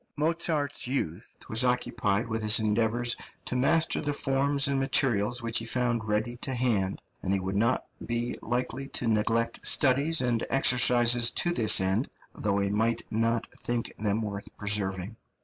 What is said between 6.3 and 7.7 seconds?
to hand, and he would